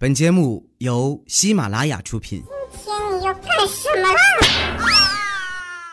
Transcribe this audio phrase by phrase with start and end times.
[0.00, 2.44] 本节目由喜马拉雅出品。
[2.70, 4.20] 今天你要干什么啦？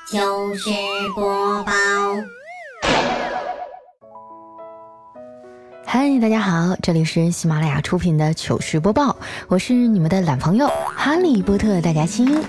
[0.05, 0.69] 糗事
[1.15, 1.71] 播报。
[5.87, 9.17] 嗨，大家好，这里是喜马拉雅出品的糗事播报，
[9.47, 12.43] 我是你们的懒朋友哈利波特大家亲。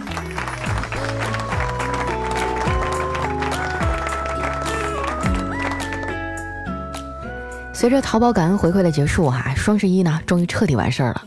[7.72, 11.22] 随着淘宝感恩回馈的结束哈，双十一呢终于彻底完事儿了。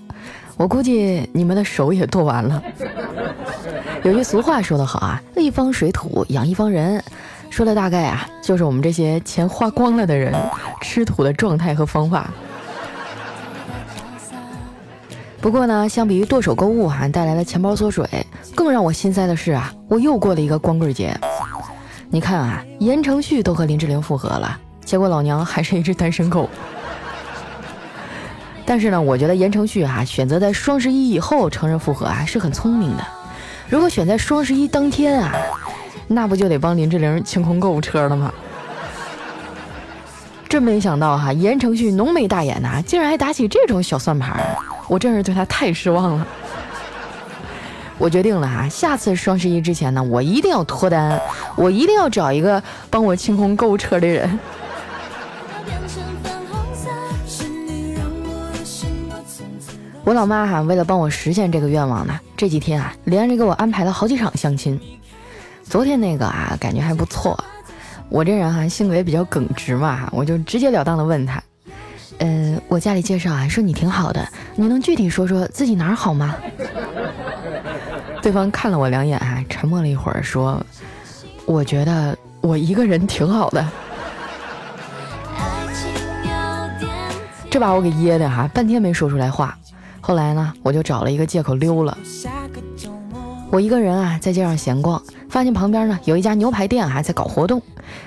[0.59, 2.61] 我估计你们的手也剁完了。
[4.03, 7.01] 有句俗话说得好啊，一方水土养一方人，
[7.49, 10.35] 说的大概啊就是我们这些钱花光了的人
[10.81, 12.29] 吃土的状态和方法。
[15.39, 18.05] 不过呢，相比于剁手购物哈带来的钱包缩水，
[18.53, 21.17] 更让我心塞的是啊，我又过了一个光棍节。
[22.09, 24.59] 你看啊，言承旭都和林志玲复合了。
[24.83, 26.49] 结果老娘还是一只单身狗。
[28.69, 33.03] 但是呢，我觉得言承旭啊选择在双十一以后承认复合啊是很聪明的。
[33.67, 35.33] 如果选在双十一当天啊，
[36.07, 38.31] 那不就得帮林志玲清空购物车了吗？
[40.47, 44.39] 真没想到哈，言承旭浓眉大眼呐，竟然还打起这种小算盘，
[44.87, 46.27] 我真是对他太失望了。
[47.97, 51.19] 我决定了哈，下次双十一之前呢，我一定要脱单，
[51.55, 54.39] 我一定要找一个帮我清空购物车的人。
[60.09, 64.81] 我老妈哈，为了帮我实现这个愿望呢，这几天啊，连着给我安排了好几场相亲。
[65.63, 67.37] 昨天那个啊，感觉还不错。
[68.09, 71.39] 我这人哈，性格也比较耿直嘛，我就直截了当的问他
[72.17, 76.35] ：“呃，我家里介绍啊，说你挺好的，你能具体说说自己哪儿好吗？”
[78.19, 80.59] 对方看了我两眼啊，沉默了一会儿，说
[81.45, 83.63] ：“我觉得我一个人挺好的。”
[87.51, 89.55] 这把我给噎的哈，半天没说出来话。
[90.09, 91.95] 后来呢，我就找了一个借口溜了。
[93.51, 94.99] 我一个人啊，在街上闲逛，
[95.29, 97.61] 发现旁边呢有一家牛排店还在搞活动，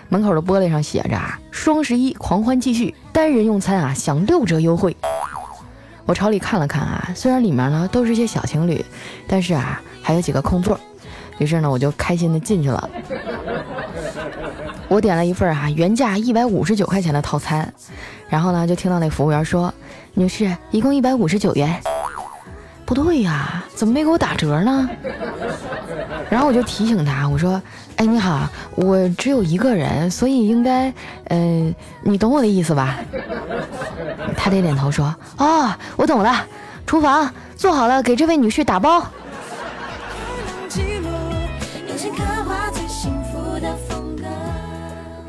[0.08, 4.96] 门口的玻璃上写着啊“双十一狂欢继续，单人用餐啊享六折优惠”。
[6.04, 8.84] 我朝里看了看啊，虽然里面呢都是些小情侣，
[9.28, 10.76] 但是啊还有几个空座，
[11.38, 12.90] 于是呢我就开心的进去了。
[14.88, 17.72] 我点了一份啊原价一百五十九块钱的套餐，
[18.28, 19.72] 然后呢就听到那服务员说
[20.14, 21.80] ：“女士，一共一百五十九元。”
[22.84, 24.88] 不对呀，怎么没给我打折呢？
[26.28, 27.60] 然后我就提醒他，我说
[27.96, 30.92] ：“哎，你好，我只有一个人，所以应该……
[31.28, 32.98] 呃，你懂我的意思吧？”
[34.36, 36.44] 他点点头说：“哦，我懂了。
[36.86, 39.06] 厨房做好了，给这位女婿打包。”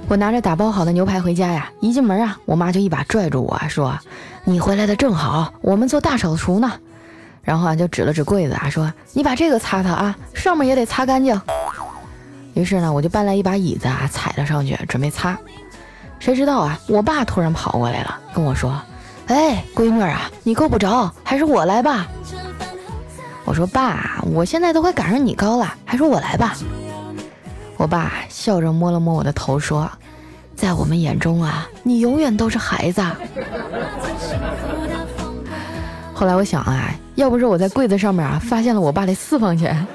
[0.09, 3.97] 我拿着打包好的牛排回家呀，一进门啊，我妈就一把拽住我说
[4.43, 6.73] ：“你回来的正好，我们做大扫除呢。”
[7.43, 11.39] 然后啊，就指了指柜子啊，说：“你把这个擦擦啊，上面也得擦干净。”
[12.55, 15.37] 于是呢，我就搬来一把椅子啊，踩了上去准备擦。
[16.19, 18.79] 谁知道啊，我爸突然跑过来了，跟我说
[19.27, 22.07] ：“哎，闺女啊，你够不着，还是我来吧。”
[23.43, 26.55] 我说：“爸，我现在都快赶上你高了，还是我来吧。”
[27.75, 29.91] 我爸笑着摸了摸我的头，说
[30.55, 33.03] ：“在我们眼中啊，你永远都是孩子。”
[36.13, 39.85] 后来我想啊，要不是我在柜子上面啊发现了我爸的私房钱，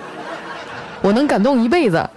[1.02, 2.08] 我能感动一辈子。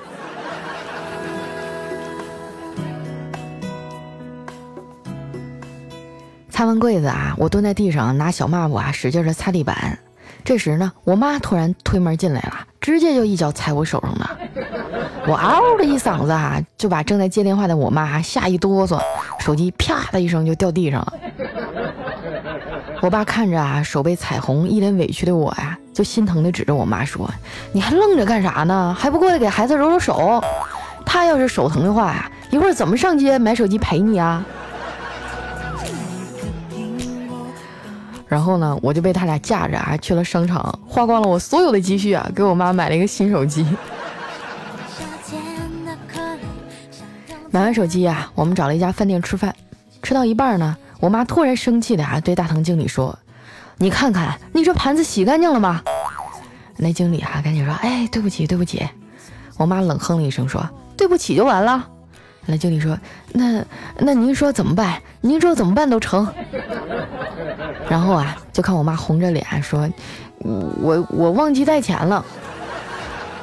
[6.50, 9.98] 擦完柜子啊，我蹲在地上拿小抹布啊使劲的擦地板。
[10.44, 14.38] 这时呢，我妈突然推门进来了，直接就一脚踩我手上了。
[15.28, 19.00] 我嗷的一嗓子啊，就把正在接电话的我妈吓一哆嗦，
[19.40, 21.14] 手机啪的一声就掉地上了。
[23.02, 27.28] 我爸看着啊手被彩虹、一脸委屈的我呀，就心疼的指着我妈说
[27.74, 28.96] ：“你还愣着干啥呢？
[28.98, 30.40] 还不过来给孩子揉揉手？
[31.04, 34.46] 他要是手疼的话呀，一会儿怎么上街买手机陪你啊？”
[38.28, 43.66] 然后呢，我就被他俩架着啊去了商场，花光了我所有的积蓄啊，给我妈买了一个新手机。
[47.50, 49.54] 买完手机啊，我们找了一家饭店吃饭，
[50.04, 53.18] 吃到一半呢，我妈突然生气的啊对大堂经理说
[53.78, 55.82] ：“你看看，你这盘子洗干净了吗？”
[56.78, 58.88] 那经理啊赶紧说：“哎，对不起，对不起。”
[59.58, 60.64] 我妈冷哼了一声说
[60.96, 61.88] ：“对不起就完了。”
[62.46, 62.98] 那经理说
[63.34, 63.64] ：“那
[63.98, 65.02] 那您说怎么办？
[65.22, 66.28] 您说怎么办都成。”
[67.90, 69.90] 然后啊，就看我妈红着脸说
[70.38, 72.24] ：“我我忘记带钱了，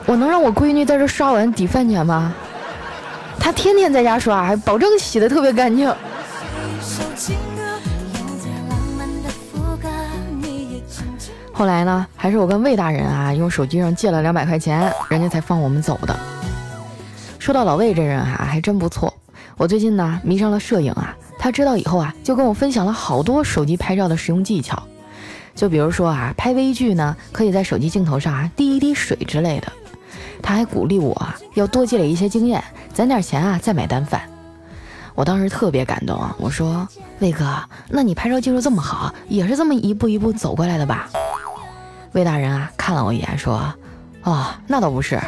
[0.06, 2.32] 我能让我闺女在这刷碗抵饭钱吗？
[3.40, 5.93] 她天天在家刷，还保证洗的特别干净。”
[11.53, 16.17] 后来呢，还是我跟魏大人啊，用手机上借了两百块钱，人家才放我们走的。
[17.41, 19.13] 说到老魏这人啊，还真不错。
[19.57, 24.81] 我最近呢迷上了摄影啊，他知道以后啊，就跟我分享了好多手机拍照的实用技巧。
[25.57, 29.73] 就比如说啊，拍微距呢，可以在手机镜头上啊滴一滴水之类的。
[30.41, 32.63] 他还鼓励我啊，要多积累一些经验，
[32.95, 34.38] 攒点钱啊再买单反。
[35.19, 36.87] 我当时特别感动啊，我说
[37.19, 37.44] 魏哥，
[37.88, 41.09] 那你拍照技术这么好，也是这么一步一步走过来的吧？
[42.12, 43.75] 魏大人啊看了我一眼说，
[44.23, 45.20] 哦，那倒不是，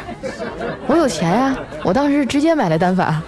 [0.87, 3.21] 我有钱呀，我当时直接买了单反。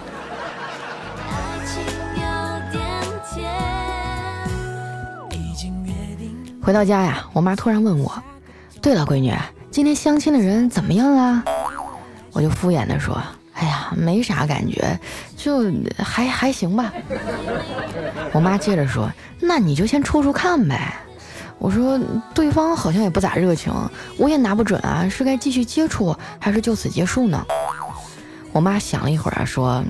[6.62, 8.10] 回到家呀，我妈突然问我
[8.80, 9.34] ：“对了，闺女，
[9.70, 11.44] 今天相亲的人怎么样啊？”
[12.32, 13.22] 我就敷衍的说
[13.52, 14.98] ：“哎呀，没啥感觉，
[15.44, 16.90] 就还还行吧。”
[18.32, 20.94] 我妈接着说：“那你就先处处看呗。”
[21.60, 22.00] 我说
[22.34, 23.72] ：“对方好像也不咋热情，
[24.16, 27.44] 我也拿不准啊，是该继续接触还是就此结束呢？”
[28.52, 29.84] 我妈想了一会儿啊，说：“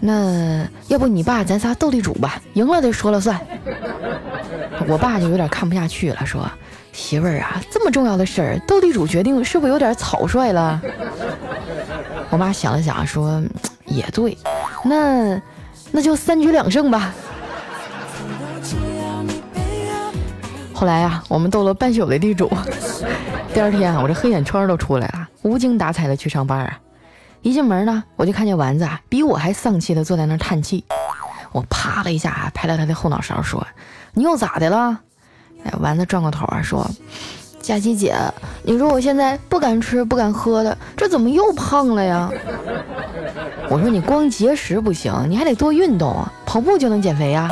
[0.00, 3.40] 那要不你爸咱仨斗地主吧，赢了的说了算。”
[4.86, 6.50] 我爸就有点看不下去了，说
[6.92, 10.80] ：“媳妇儿啊，这么重要的事儿，斗地主决定是不是有点草率了？”
[12.30, 13.42] 我妈想了想，说
[13.86, 14.36] ：“也对，
[14.84, 15.40] 那
[15.90, 17.12] 那就三局两胜吧。”
[20.72, 22.50] 后来呀，我们斗了半宿的地主。
[23.54, 26.78] 第二天，我这黑眼圈都出来了，无精打采的去上班啊。
[27.42, 30.84] 一进门呢，我就看见丸子啊，比我还丧气的坐在那儿叹气。
[31.52, 33.64] 我啪的一下拍了他的后脑勺，说。
[34.14, 34.98] 你又咋的了？
[35.64, 36.90] 哎，丸子转过头啊，说
[37.64, 38.14] ：“佳琪姐，
[38.62, 42.30] 你说我现在不敢吃不敢喝的，这怎么又胖了呀？”
[43.70, 47.50] 我说：“你光节食不行，你还得多运动啊，跑步就能减肥呀。”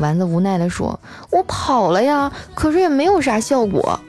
[0.00, 0.98] 丸子无奈地说
[1.30, 4.00] ：“我跑了呀，可是也没有啥效果。”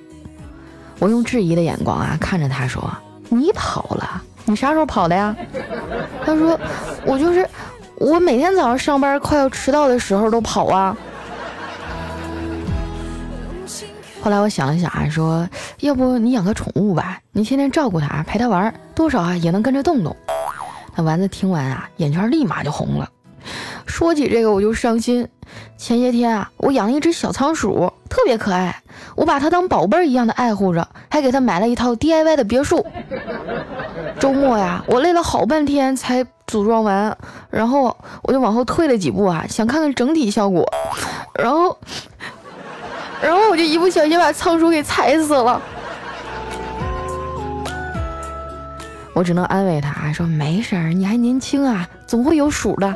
[0.99, 2.81] 我用质疑的眼光啊看着他说
[3.27, 4.21] ：“你跑了？
[4.45, 5.35] 你啥时候跑的呀？”
[6.25, 6.57] 他说
[7.05, 7.45] ：“我就是
[7.95, 10.95] 我每天早上上班快要迟到的时候都跑啊。”
[14.23, 15.45] 后来我想了想啊，说
[15.81, 20.15] 要不你养个宠物吧，你天天照顾它，陪它玩，多少啊也能跟着动动。
[20.95, 23.09] 那丸子听完啊，眼圈立马就红了。
[23.85, 25.27] 说起这个我就伤心。
[25.77, 28.81] 前些天啊，我养了一只小仓鼠，特别可爱，
[29.17, 32.85] 我把它当宝贝儿一样的爱护着，还给它买了一套 DIY 的别墅。
[34.21, 37.17] 周末呀，我累了好半天才组装完，
[37.49, 40.65] 然后我就往后退了几步啊，想看看整体效果，
[41.37, 41.77] 然后。
[43.23, 45.61] 然后我就一不小心把仓鼠给踩死了，
[49.13, 52.93] 我只能安慰他说：“没事儿，你还年轻啊，总会有鼠的。”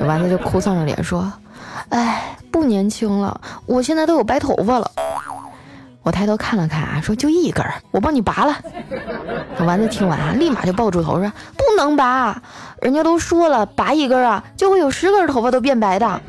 [0.00, 1.30] 丸子就哭丧着脸说
[1.90, 4.90] ：“哎，不年轻了，我现在都有白头发了。”
[6.02, 8.56] 我抬头看了看啊，说：“就一根儿，我帮你拔了。”
[9.64, 12.42] 丸子听完啊，立马就抱住头说：“不能拔。”
[12.82, 16.20] 人家都说了，拔一根啊，就会有十根头发都变白的。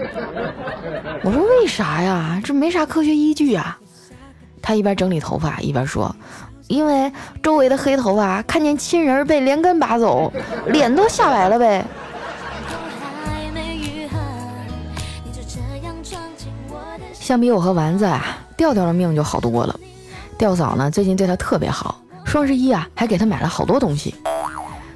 [1.24, 2.40] 我说为啥呀？
[2.44, 3.78] 这没啥科学依据啊。
[4.62, 6.16] 他一边整理头发一边说
[6.70, 7.12] ：“因为
[7.42, 10.32] 周围的黑头发看见亲人被连根拔走，
[10.68, 11.84] 脸都吓白了呗。”
[17.14, 19.80] 相比我和丸子啊，调调的命就好多了。
[20.38, 24.16] 调嫂呢，最近对他特别好，双十一啊还给他买了好多东西。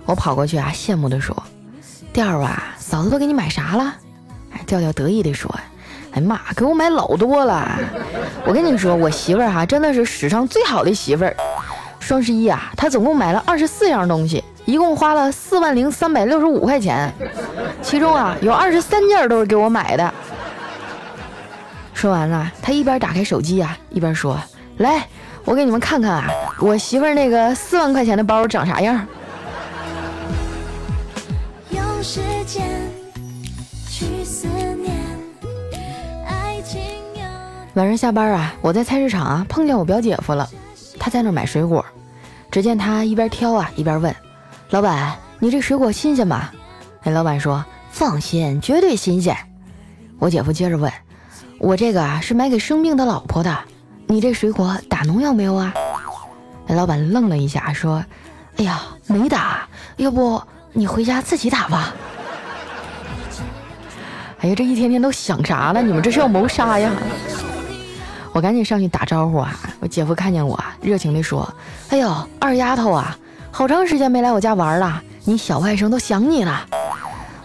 [0.06, 1.36] 我跑过去啊，羡慕地说
[2.14, 3.94] ：“调啊，嫂子都给你买啥了？”
[4.54, 5.54] 哎，调调得意地说
[6.14, 7.78] ：“哎妈，给我买老多了！
[8.46, 11.36] 我跟你说，我媳妇儿哈真的是史上最好的媳妇儿。
[12.00, 17.14] 双十一啊，她总共买了二十四样东西，一共花了四万零三百六十五块钱，
[17.82, 20.12] 其中啊有二十三件都是给我买的。”
[21.98, 24.40] 说完了，他一边打开手机啊，一边说
[24.78, 25.08] ：“来，
[25.44, 29.04] 我给你们看看啊，我媳妇儿那个四万块钱的包长啥样。”
[37.74, 40.48] 晚上下班啊，我在菜市场啊碰见我表姐夫了，
[41.00, 41.84] 他在那买水果。
[42.52, 44.16] 只见他一边挑啊一边问
[44.70, 46.52] ：“老板，你这水果新鲜吗？”
[47.02, 49.36] 那老板说：“放心，绝对新鲜。”
[50.20, 50.92] 我姐夫接着问
[51.60, 53.58] ：“我这个啊是买给生病的老婆的，
[54.06, 55.74] 你这水果打农药没有啊？”
[56.68, 58.04] 老板愣了一下说
[58.58, 60.42] ：“哎呀，没打，要不
[60.74, 61.94] 你回家自己打吧。”
[64.40, 65.82] 哎呀，这一天天都想啥了？
[65.82, 66.92] 你们这是要谋杀呀？
[68.34, 69.58] 我赶紧上去打招呼啊！
[69.80, 71.52] 我姐夫看见我，热情地说
[71.90, 73.18] ：“哎呦，二丫头啊，
[73.50, 76.66] 好长时间没来我家玩了，你小外甥都想你了。”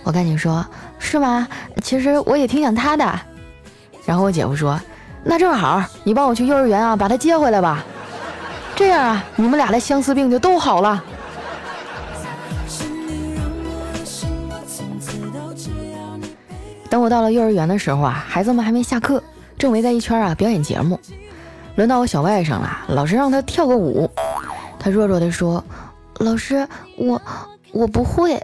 [0.05, 0.67] 我赶紧说
[0.99, 1.49] ：“是吗？
[1.83, 3.21] 其实我也挺想他的。”
[4.05, 4.81] 然后我姐夫说
[5.23, 7.85] ：“那正好，你帮我去幼儿园啊，把他接回来吧。
[8.75, 11.03] 这样啊，你们俩的相思病就都好了。
[16.91, 19.23] 等我到了幼儿园的时候啊，孩子们还没下课，
[19.57, 20.99] 正围在一圈啊表演节目。
[21.77, 24.11] 轮到我小外甥了，老师让他跳个舞，
[24.79, 25.65] 他弱弱的说
[26.19, 26.69] ：“老师，
[26.99, 27.21] 我
[27.73, 28.41] 我不会。”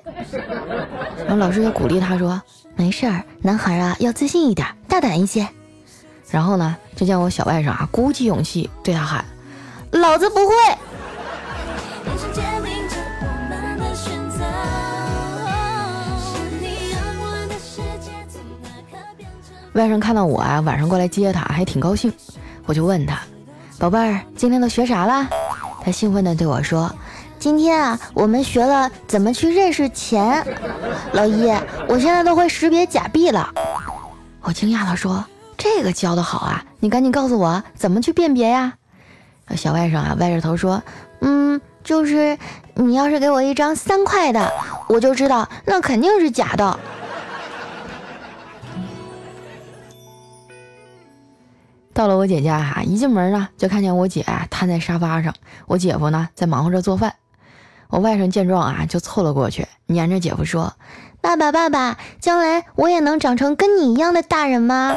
[1.18, 2.40] 然后老师就鼓励他说
[2.76, 5.49] ：“没事儿，男孩啊要自信一点，大胆一些。”
[6.30, 9.25] 然后呢，就见我小外甥啊鼓起勇气对他喊
[9.92, 10.54] ：“老子不会。”
[19.75, 22.12] 外甥看到我啊，晚上过来接他，还挺高兴。
[22.66, 23.20] 我就问他
[23.78, 25.28] ：“宝贝儿，今天都学啥了？”
[25.85, 26.92] 他兴奋地对我说
[27.38, 30.45] ：“今天啊，我们学了怎么去认识钱。
[31.12, 31.49] 老一，
[31.88, 33.54] 我现在都会识别假币了。”
[34.42, 35.25] 我惊讶地说
[35.57, 36.64] ：“这个教的好啊！
[36.80, 38.75] 你赶紧告诉我怎么去辨别呀？”
[39.57, 40.83] 小外甥啊，歪着头说
[41.23, 42.37] ：“嗯，就是
[42.75, 44.52] 你要是给我一张三块的，
[44.88, 46.78] 我就知道那肯定是假的。
[51.95, 55.33] ”到了我姐家哈，一进门呢就看见我姐瘫在沙发上，
[55.66, 57.14] 我姐夫呢在忙活着做饭。
[57.88, 60.73] 我外甥见状啊，就凑了过去，黏着姐夫说
[61.21, 64.95] ：“爸爸，爸爸，将来我也能长成跟你一样的大人吗？”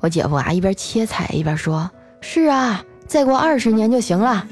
[0.00, 4.46] 我姐夫啊一边切菜一边说：“是啊，再过二十年就行了。”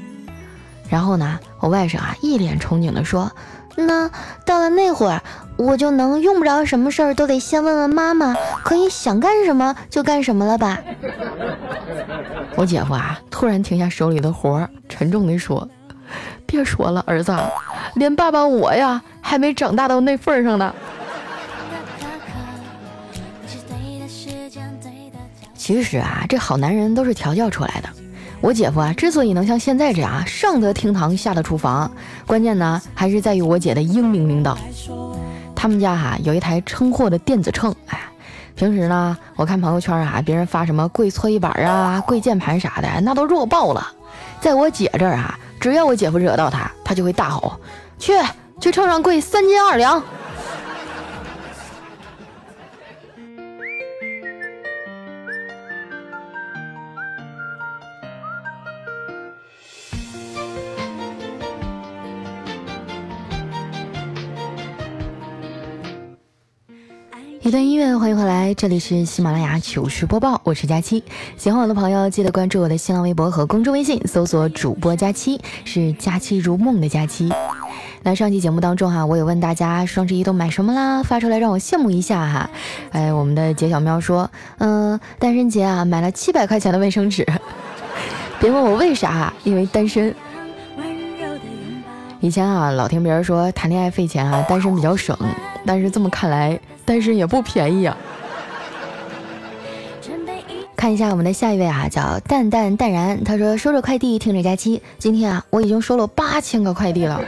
[0.89, 3.31] 然后呢，我外甥啊一脸憧憬地说
[3.75, 4.09] ：“那
[4.45, 5.21] 到了那会儿。”
[5.59, 8.33] 我就能用不着什么事儿都得先问问妈妈，
[8.63, 10.79] 可以想干什么就干什么了吧？
[12.55, 15.67] 我姐夫啊，突然停下手里的活儿，沉重地说
[16.45, 17.35] ：“别说了，儿子，
[17.95, 20.73] 连爸爸我呀，还没长大到那份上呢。”
[25.55, 27.89] 其实啊，这好男人都是调教出来的。
[28.41, 31.91] 我姐夫啊，之所以能像现在这样上得厅堂，下得厨房，
[32.25, 34.57] 关键呢，还是在于我姐的英明领导。
[35.55, 37.99] 他们家哈有一台称货的电子秤，哎，
[38.55, 43.85] 平时呢，我看朋友圈啊，别人发什么跪搓衣板啊、跪键盘啥的，那都弱爆了。
[44.39, 47.59] 在我姐这儿啊，只要我姐夫惹到他，他就会大吼
[47.99, 48.13] ：“去，
[48.61, 50.01] 去秤上跪三斤二两。”
[67.41, 71.01] 一段音乐，欢迎回来，这里是喜马拉雅糗事播报，我是佳期。
[71.37, 77.31] 喜欢我的朋友，记得关注我的新浪微博和公众微信，搜索主播佳期，是佳期如梦的佳期。
[78.03, 81.01] 那上期节目当中哈，我也问大家双十一都买什么啦？
[81.01, 82.49] 发出来让我羡慕一下哈。
[82.91, 87.25] 哎，我们的杰小喵说，嗯，单身节啊，买了七百块钱的卫生纸。
[88.41, 90.13] 别问我为啥，因为单身。
[92.19, 95.17] 以前啊，老听别人说谈恋爱费钱啊，单身比较省，
[95.65, 96.59] 但是这么看来。
[96.85, 97.95] 单身也不便宜啊！
[100.75, 107.21] 看一下我们的下一位啊，叫淡淡淡然，他说收着快递听着假期，今天啊我已经收了八千个快递了。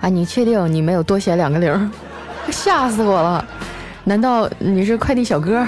[0.00, 1.92] 啊，你确定你没有多写两个零？
[2.50, 3.44] 吓死我了！
[4.04, 5.66] 难道你是快递小哥？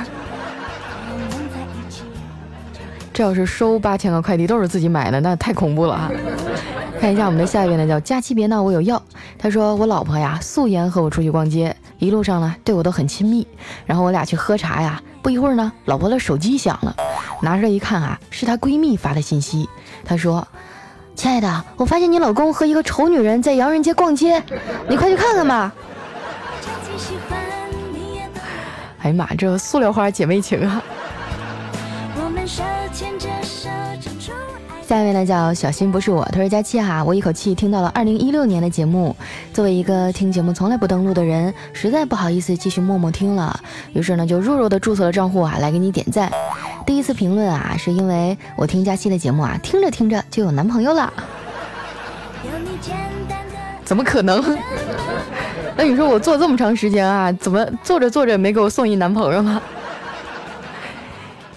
[3.12, 6.10] 这要是收八千个快递都是自己买的，那太恐怖了啊！
[7.02, 9.02] 看一下我们的下一位呢，叫佳期别闹，我有药。
[9.36, 13.44] 他说我老婆呀素颜和我出去逛街，一路上呢对我都很亲密。
[13.84, 16.94] 然后我俩去喝茶呀，不一会儿呢，老婆的手机响了，
[17.40, 19.68] 拿出来一看啊，是她闺蜜发的信息。
[20.04, 20.46] 她说
[21.16, 24.40] ：“亲爱的，我发现你老公和一个丑女人在洋人街逛街，
[24.88, 25.72] 你快去看看吧。”
[29.02, 30.80] 哎呀妈，这塑料花姐妹情啊！
[34.86, 39.16] 下一位呢叫小新不是我，他说佳期哈，我一口气听到了二零一六年的节目。
[39.54, 43.58] 作为一个听节目从来不登录的人，实在不好意思继续默默听了，
[43.94, 46.30] 于是呢就弱弱的注册了账户啊，来给你点赞。
[46.84, 51.10] 第一次评论啊，是因为我听佳期的节目啊，听着听着就有男朋友了。
[53.84, 54.42] 怎么可能？
[55.76, 59.62] 那你说我做这么长时间啊，怎么做着做着没给我送一男朋友呢？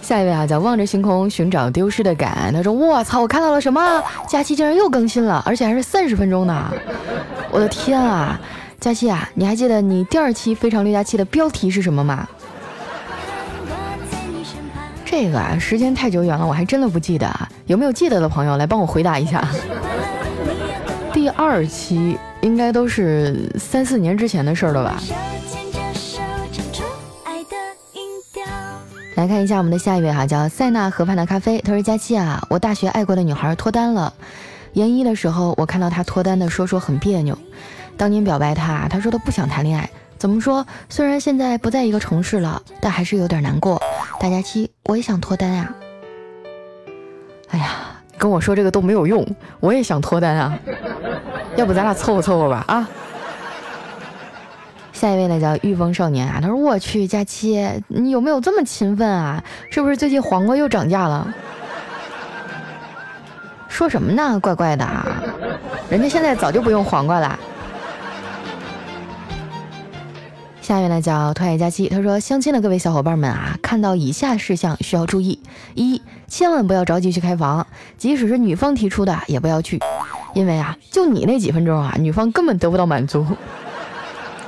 [0.06, 2.52] 下一位啊，叫望着星空寻找丢失的感。
[2.54, 4.00] 他说：“我操，我看到了什么？
[4.28, 6.72] 假期竟然又更新了，而且还是三十分钟呢！
[7.50, 8.40] 我的天啊，
[8.78, 12.24] 佳期啊，你还记得你第二期《非常六加七》的标题是什么吗？
[15.04, 17.26] 这个啊，时间太久远了，我还真的不记得。
[17.26, 17.48] 啊。
[17.66, 19.44] 有没有记得的朋友来帮我回答一下？
[21.12, 25.02] 第二期应该都是三四年之前的事了吧？”
[29.16, 31.58] 来看一下我们的下一位哈，叫塞纳河畔的咖啡。
[31.60, 34.12] 他说：“佳期啊，我大学爱过的女孩脱单了。
[34.74, 37.36] 研一的时候，我看到她脱单的说说很别扭。
[37.96, 39.88] 当年表白她，她说她不想谈恋爱。
[40.18, 40.66] 怎么说？
[40.90, 43.80] 虽然现在不在一个城市了，但还是有点难过。
[44.20, 45.74] 大佳期，我也想脱单呀。
[47.48, 47.70] 哎呀，
[48.18, 49.26] 跟我说这个都没有用，
[49.60, 50.58] 我也想脱单啊。
[51.56, 52.86] 要不咱俩凑合凑合吧啊。”
[54.98, 59.44] 下一位呢叫御风少年啊，他说：“我去，佳期，你有没有这么勤奋啊？
[59.70, 61.28] 是不是最近黄瓜又涨价了？”
[63.68, 64.40] 说什么呢？
[64.40, 65.06] 怪怪的啊！
[65.90, 67.38] 人家现在早就不用黄瓜了。
[70.62, 75.38] 下一位呢叫特爱佳期，他说：“相亲的各位小伙伴们啊，看到以下事项需要注意：
[75.74, 77.66] 一，千万不要着急去开房，
[77.98, 79.78] 即使是女方提出的也不要去，
[80.32, 83.26] 因为啊，就你那几分钟啊，女方根本得不到满足。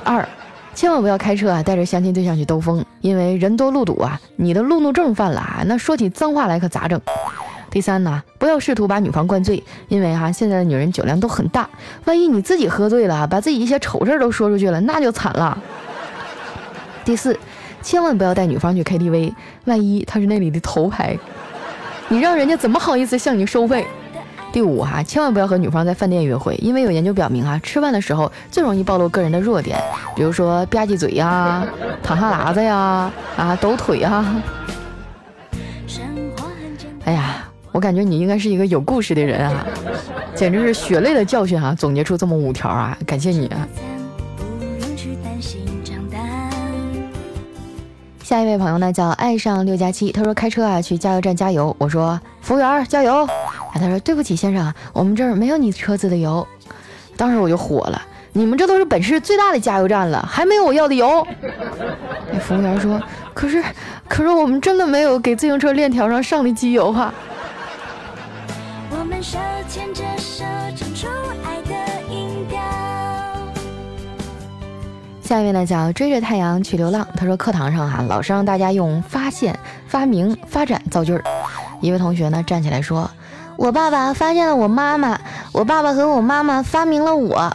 [0.03, 0.27] 二。”
[0.75, 6.99] 千万不要开车啊，带着相亲对象去兜风，因为人多路堵啊，你的路怒症犯了啊，那说起脏话来可咋整？
[7.69, 11.69] 第三呢，不要试图把女方灌醉，因为哈现在的女人酒量都很大，
[12.05, 15.57] 万一你自己喝醉了，把自己一些丑事都说出去了，那就惨了。
[17.03, 17.37] 第四，
[17.81, 19.33] 千万不要带女方去 KTV，
[19.65, 21.17] 万一她是那里的头牌，
[22.07, 23.85] 你让人家怎么好意思向你收费？
[24.51, 29.79] 第五哈，千万不要和女方在饭店约会，因为有研究表明啊，吃饭的时候最容易暴露个人的弱点，
[30.15, 31.65] 比如说吧唧嘴呀、
[32.01, 34.43] 淌哈喇子呀、啊抖腿呀。
[37.05, 39.65] 哎呀，我感觉你应该是一个有故事的人啊，
[40.35, 41.75] 简直是血泪的教训啊！
[41.77, 43.67] 总结出这么五条啊，感谢你啊。
[48.23, 53.27] 下一位朋友呢叫爱上六加七，他说开车啊去加油站加油，我说服务员加油。
[53.71, 56.45] 啊，他说对不起，先生，我们这儿没有你车子的油。
[57.15, 58.01] 当时我就火了，
[58.33, 61.27] 你们这都是本市最大的加油站了，还没有我要的油。
[62.31, 63.01] 那服务员说，
[63.33, 63.63] 可是，
[64.07, 67.13] 可是我们真的没有给自行车链条上上的机油哈。
[75.21, 81.23] 下一位呢叫追着太阳去流浪，他说课堂上哈老师让大家用发现、发明、发展造句儿。
[81.81, 83.11] 一位同学呢站起来说。
[83.59, 85.19] 我爸爸发现了我妈妈，
[85.51, 87.51] 我爸爸和我妈妈发明了我，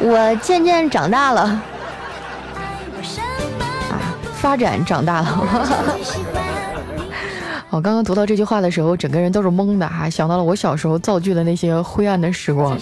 [0.00, 1.62] 我渐渐长大了，啊，
[4.34, 5.46] 发展长大了。
[7.70, 12.76] 我刚刚读到这句话的时候，整个人都是懵的哈，想到了我小时候造句的那些灰暗的时光，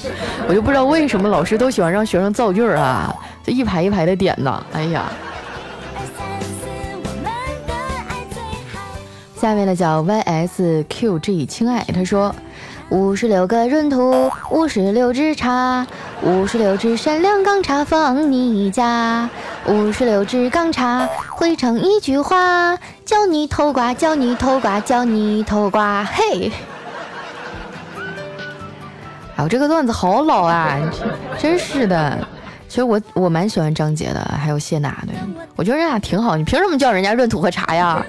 [0.48, 5.04] 我就不知道为什么老师都喜欢让学生造句啊，这一排一排的点呢，哎呀。
[9.36, 12.34] 下面的叫 YSQG 亲爱，他说。
[12.90, 15.86] 五十六个闰土，五十六支茶，
[16.22, 19.28] 五十六支善良钢叉放你家，
[19.66, 26.52] 五十六支钢叉汇成一句话，叫你偷瓜，叫你偷瓜，叫你偷瓜，嘿！
[29.36, 30.78] 哎我，这个段子好老啊，
[31.38, 32.18] 真是的。
[32.68, 35.12] 其实我我蛮喜欢张杰的，还有谢娜的，
[35.54, 36.36] 我觉得人俩挺好。
[36.36, 38.04] 你凭什么叫人家闰土和茶呀？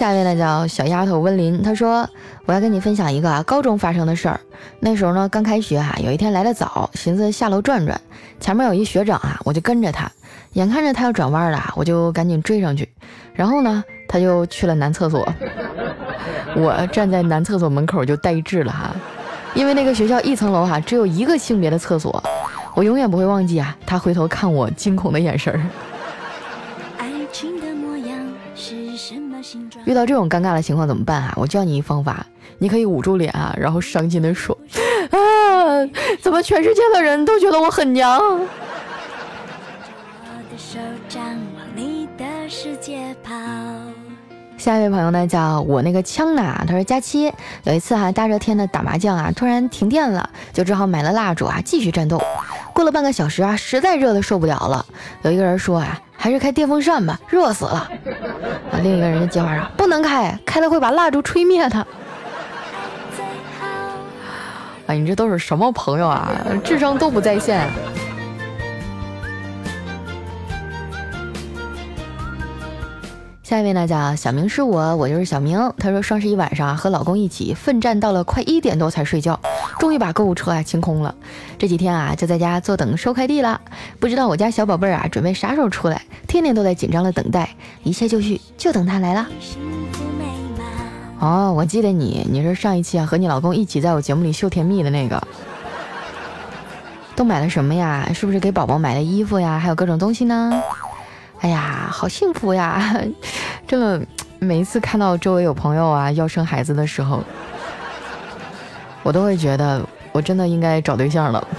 [0.00, 2.08] 下一位呢叫小丫头温林，她说。
[2.46, 4.40] 我要跟你分享一个啊，高中发生的事儿。
[4.80, 8.00] 那时候呢，刚开学哈，有一天来的早，寻思下楼转转，
[8.40, 10.10] 前面有一学长啊，我就跟着他。
[10.54, 12.88] 眼看着他要转弯了，我就赶紧追上去。
[13.34, 15.30] 然后呢，他就去了男厕所，
[16.56, 18.96] 我站在男厕所门口就呆滞了哈，
[19.54, 22.22] 因为那个学校一层楼哈，只有一个性别的厕所。
[22.74, 25.60] 我永远不会忘记啊，他回头看我惊恐的眼神儿。
[29.90, 31.34] 遇到这种尴尬的情况怎么办啊？
[31.34, 32.24] 我教你一方法，
[32.58, 34.56] 你可以捂住脸啊，然后伤心的说
[35.10, 35.18] ：“啊，
[36.22, 38.20] 怎么全世界的人都觉得我很娘？”
[44.56, 47.32] 下一位朋友呢，叫我那个枪呢，他说佳期
[47.64, 52.22] 有一次哈，大热天的打麻将啊，突然停电了，就只好买了蜡烛啊，继续战斗。
[52.72, 54.86] 过了半个小时啊，实在热的受不了了，
[55.22, 56.00] 有一个人说啊。
[56.22, 57.88] 还是开电风扇吧，热死了。
[58.70, 61.78] 啊，另一个人的接话说：“不能开，开了会把蜡烛吹灭的。”
[64.86, 66.30] 啊，你这都是什么朋友啊？
[66.62, 67.66] 智商都不在线。
[73.50, 75.72] 下一位呢叫小明是我，我就是小明。
[75.76, 79.40] 他说双十一晚上啊和老公一起奋战到了快一点多才睡觉，
[79.80, 81.12] 终于把购物车啊清空了。
[81.58, 83.60] 这几天啊就在家坐等收快递了。
[83.98, 87.50] 不知道我家小宝贝儿啊准备啥时候出来，天天都在紧张的等待。
[87.82, 89.26] 一切就绪，就等他来了。
[91.18, 95.20] 哦，我记得你，你是上一期啊和你老公一起在我节目里秀甜蜜的那个。
[97.16, 98.08] 都买了什么呀？
[98.14, 99.58] 是不是给宝宝买的衣服呀？
[99.58, 100.62] 还有各种东西呢？
[101.40, 102.94] 哎呀，好幸福呀！
[103.66, 104.00] 真的，
[104.38, 107.24] 每一次看到周围有朋友啊要生孩子的时候，
[109.02, 111.48] 我都会觉得我真的应该找对象了。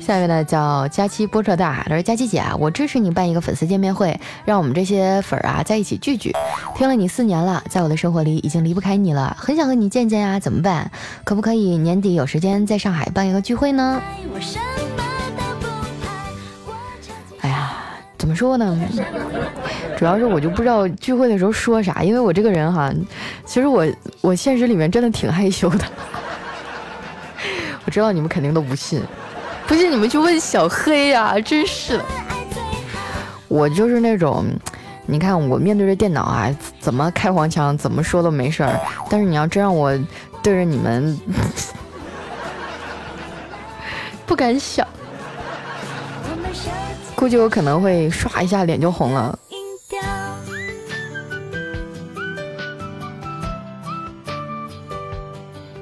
[0.00, 6.32] 下面呢叫佳期波车大，他说佳期姐啊，我支持你办一个粉丝见面会，让我们这些粉儿啊在一起聚聚。
[6.76, 10.90] 听了你四年了，在我的生活里已经离不开你了，很想和你见见呀，怎么办？
[11.24, 14.00] 可不可以年底有时间在上海办一个聚会呢？
[18.30, 18.78] 怎么说呢？
[19.98, 22.88] 主要是我就不知道聚会的时候说啥，因为我这个人哈，
[23.44, 23.84] 其实我
[24.20, 25.84] 我现实里面真的挺害羞的。
[27.84, 29.02] 我知道你们肯定都不信。
[29.66, 31.40] 不信你们去问小黑呀！
[31.40, 32.04] 真是的，
[33.48, 34.46] 我就是那种，
[35.06, 38.78] 你看我面对着电脑啊，怎么开黄腔，怎么说都没事儿。
[39.10, 39.90] 但是你要真让我
[40.40, 41.18] 对着你们，
[44.24, 44.86] 不敢想，
[47.20, 49.38] 估计我可能会唰一下脸就红了。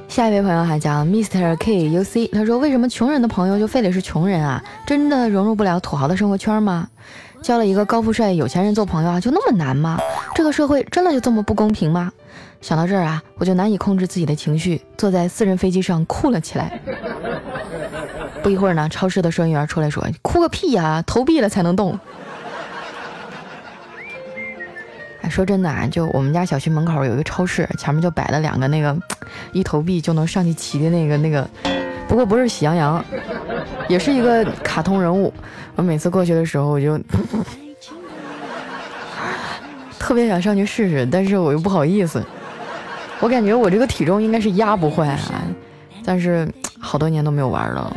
[0.08, 4.60] 下一位朋友还叫 Mr K U C，他说：“为什么穷人的朋友就非得是穷人啊？
[4.84, 6.88] 真的融入不了土豪的生活圈吗？
[7.40, 9.96] 交了一个高富帅有钱人做朋友啊，就那么难吗？
[10.34, 12.10] 这个社会真的就这么不公平吗？”
[12.60, 16.80] 想到这儿啊，我就难以控制自己的情绪，坐在私人飞机上哭了起来。
[18.42, 21.98] 不一会儿呢，超市的收银员出来说：“哭个屁呀，投币了才能动。
[25.20, 28.96] ”哎说真的啊，就我们家小区门口有一个超市，前面就摆了两个那个
[29.52, 31.48] 一投币就能上去骑的那个那个，
[32.08, 33.04] 不过不是喜羊羊，
[33.88, 35.32] 也是一个卡通人物。
[35.74, 36.98] 我每次过去的时候，我就
[39.98, 42.24] 特别想上去试试，但是我又不好意思。
[43.20, 45.18] 我感觉我这个体重应该是压不坏啊，
[46.08, 46.48] 但是
[46.80, 47.94] 好多年都没有玩了。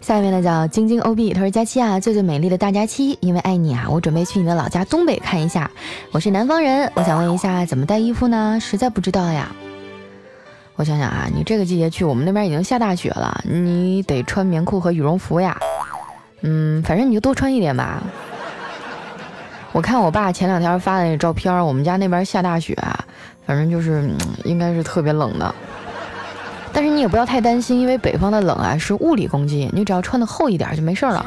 [0.00, 5.68] 下面呢叫晶晶 OB，他说佳期啊，最最美丽的大佳期，因为爱你啊，我准备去你的老家东北看一下。
[6.12, 8.60] 我是南方人，我想问一下怎么带衣服呢？
[8.60, 9.50] 实在不知道呀。
[10.76, 15.58] 我想想啊，你这个季节去，我们那边已经下大雪了，你得穿棉裤和羽绒服呀。
[16.42, 18.00] 嗯，反正你就多穿一点吧。
[19.76, 22.74] 我看我爸前两天发的那照片，我们家那边下大雪，
[23.44, 24.08] 反正就是
[24.42, 25.54] 应该是特别冷的。
[26.72, 31.26] 但是你也不要太担心，因为北方的冷啊是物理攻击，你只要穿的厚一点就没事了。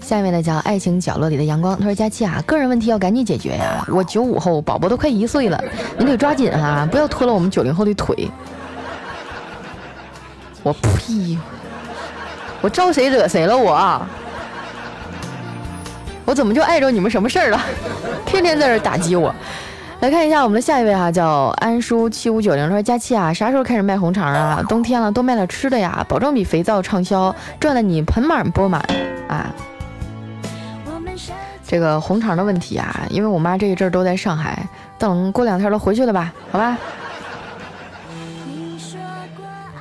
[0.00, 5.62] 下面的叫爱情角落里的阳光，他说佳期啊，个人问题要赶紧解决呀，我九五后，宝宝都快一岁了，
[5.98, 8.28] 你得抓紧啊，不要拖了我们九零后的腿。
[10.64, 11.38] 我呸！
[12.60, 14.02] 我招谁惹谁了我？
[16.30, 17.60] 我怎么就碍着你们什么事儿了？
[18.24, 19.34] 天天在这打击我。
[19.98, 24.62] 来看一下我们的下一位哈，叫安叔七五九零说：佳期啊，啥时候开始卖红肠啊？
[24.68, 28.80] 冬天了，多卖点吃的呀，保证比肥皂畅销，赚的你盆满钵满
[29.26, 29.52] 啊！
[31.66, 34.64] 这个红肠的问题啊，因为我妈这一阵都在上海，
[34.98, 36.32] 等过两天都回去了吧？
[36.52, 36.78] 好吧。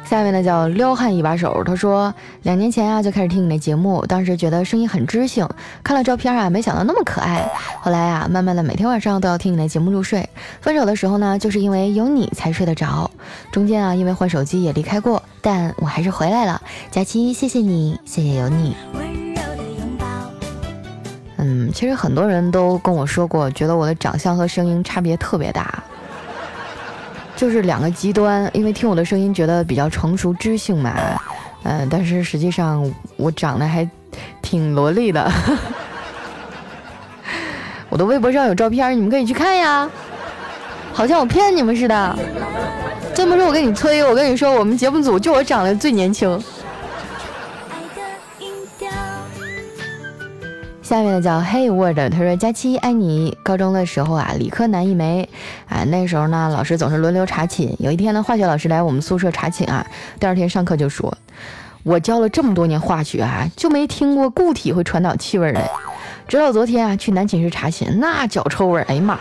[0.09, 5.47] 下面呢叫撩汉一把手，他说两年前啊就开始听你的节目，当时觉得声音很知性，
[5.83, 7.47] 看了照片啊没想到那么可爱，
[7.79, 10.27] 后来啊慢慢的每天晚上都要听你的节目入睡，
[10.61, 13.11] 分手的时候呢就是因为有你才睡得着，
[13.51, 18.75] 中间啊因为换手机也离开过，但我还是回来了，佳期谢谢你，谢谢有你。
[21.37, 25.83] 嗯，其实很多人都跟我说过，觉得我的长相和声音差别特别大。
[27.39, 30.93] 就是两个极端，因为听我的声音觉得比较成熟知性嘛，
[31.63, 33.89] 嗯，但是实际上我长得还
[34.41, 35.31] 挺萝莉的，
[37.87, 39.89] 我的微博上有照片，你们可以去看呀，
[40.91, 42.19] 好像我骗你们似的，
[43.15, 46.37] 这么说我跟你吹，我跟你说，我们节目组就我长得最年轻。
[50.89, 53.37] 下面的叫 Hey Word，他说佳期爱你。
[53.43, 55.29] 高中的时候啊，理科男一枚，
[55.67, 57.75] 啊，那时候呢，老师总是轮流查寝。
[57.77, 59.85] 有一天呢，化学老师来我们宿舍查寝啊，
[60.19, 61.15] 第二天上课就说
[61.85, 65.61] ：“我教了这么多年化学啊，就没听过固体会传导气味的。”
[66.27, 69.19] 直到昨天啊，去男寝室查寝，那脚臭味，哎呀妈！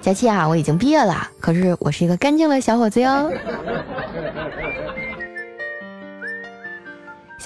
[0.00, 3.30] 佳期啊，我已经毕业了，可是我是一个干净的小伙子哟。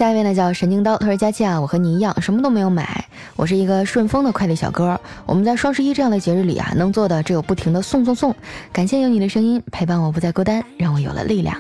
[0.03, 3.07] 下一位呢叫神经刀，他说：“佳期啊，我和你一样，什么都没有买。
[3.37, 5.01] 我是一个顺丰的快递小哥。
[5.27, 8.35] 我们在双十一这样的节日里啊，能做的只有不停的送送送。
[8.73, 11.57] 感谢有你的声音陪伴我，不再孤单，让我有了力量。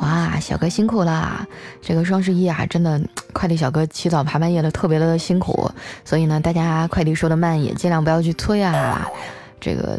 [0.00, 1.46] 哇，小哥辛苦了！
[1.80, 3.00] 这个双十一啊，真的
[3.32, 5.70] 快递小哥起早爬半夜的，特别的辛苦。
[6.04, 9.08] 所以呢，大家快递收的慢也尽量不要去催啊。
[9.60, 9.96] 这个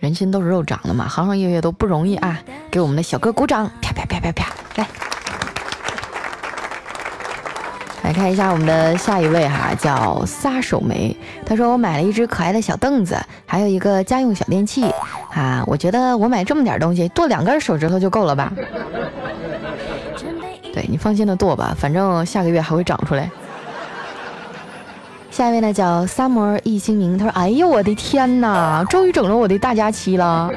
[0.00, 2.38] 人心都是肉长的嘛，行行业业都不容易啊！
[2.70, 4.86] 给我们的小哥鼓掌，啪啪啪啪啪，来，
[8.08, 11.14] 来看一下我们的下一位哈，叫撒手梅。
[11.44, 14.90] 他说我买了一只可爱的小凳子，还有一个家用小电器
[15.30, 15.62] 啊。
[15.66, 18.50] 我觉得我买这么点东西，剁两根手指头就够了吧？
[20.72, 23.30] 对你放心的剁吧，反正下个月还会长出来。
[25.38, 30.50] 下一位呢叫 summer 易星明，他说：“哎呦我的天哪，终于整了我的大假期了！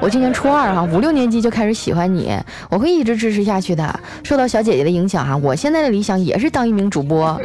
[0.00, 2.36] 我今年初二哈，五六年级就开始喜欢你，
[2.68, 4.00] 我会一直支持下去的。
[4.24, 7.40] 受到小姐姐的影响哈，我现在的理想也是当一名主播。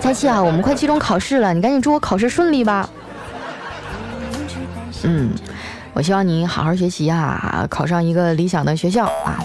[0.00, 2.90] 佳期啊，我们快期中考试了，你赶紧祝我考试顺利吧。
[5.04, 5.30] 嗯，
[5.92, 9.38] 我希望你好好学习啊，考上一个理想的学校啊。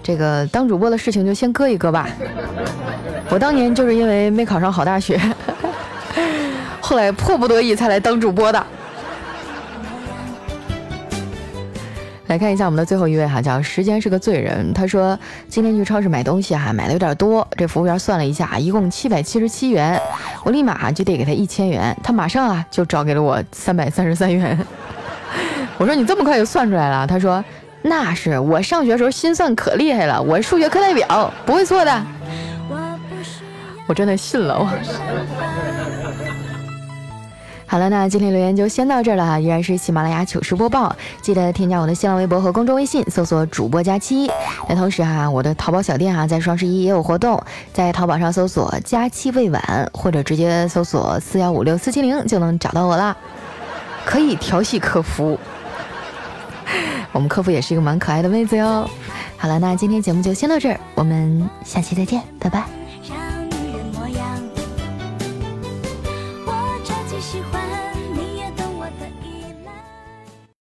[0.00, 2.08] 这个当主播的事情就先搁一搁吧。
[3.30, 5.20] 我当年就是因为没考上好大学。”
[6.94, 8.66] 后来迫不得已才来当主播的。
[12.28, 14.72] 来看一下我们的最后一位哈，叫时间是个罪人。
[14.72, 20.00] 他说今天去超市买东西哈，买的有点多，这服务员算了一下，一共七百七十七元，
[20.44, 24.56] 我立马就得给他一千元，他马上啊就找给了我三百三十三元。
[25.76, 27.04] 我说你这么快就算出来了？
[27.04, 27.44] 他说
[27.82, 32.06] 那是我上学时候心算可厉害了，我是数学课代表，不会错的。
[33.88, 35.53] 我真的信了我。
[37.74, 44.30] 好了，那今天留言就先到这儿了哈，依然是喜马拉雅糗事播报，记得添加我的新浪微博和公众微信，搜索主播佳期。
[44.68, 49.60] 那同时哈，我的淘宝小店哈，在双十一也有活动，在淘宝上搜索“佳期未晚”
[49.92, 53.16] 或者直接搜索四幺五六四七零就能找到我了，
[54.04, 55.36] 可以调戏客服，
[57.10, 58.88] 我们客服也是一个蛮可爱的妹子哟。
[59.36, 62.83] 好了，那今天节目就先到这儿，我们下期再见，拜拜。